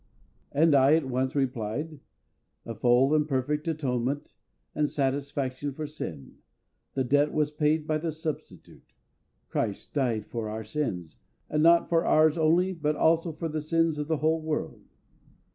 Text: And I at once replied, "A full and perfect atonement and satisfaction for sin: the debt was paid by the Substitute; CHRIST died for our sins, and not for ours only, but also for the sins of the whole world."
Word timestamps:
And 0.51 0.73
I 0.73 0.95
at 0.95 1.05
once 1.05 1.35
replied, 1.35 1.99
"A 2.65 2.73
full 2.73 3.13
and 3.13 3.27
perfect 3.29 3.67
atonement 3.67 4.33
and 4.73 4.89
satisfaction 4.89 5.73
for 5.73 5.85
sin: 5.85 6.37
the 6.95 7.03
debt 7.03 7.31
was 7.31 7.51
paid 7.51 7.85
by 7.85 7.99
the 7.99 8.11
Substitute; 8.11 8.95
CHRIST 9.49 9.93
died 9.93 10.25
for 10.25 10.49
our 10.49 10.63
sins, 10.63 11.17
and 11.51 11.61
not 11.61 11.87
for 11.87 12.03
ours 12.03 12.35
only, 12.35 12.73
but 12.73 12.95
also 12.95 13.31
for 13.31 13.47
the 13.47 13.61
sins 13.61 13.99
of 13.99 14.07
the 14.07 14.17
whole 14.17 14.41
world." 14.41 14.81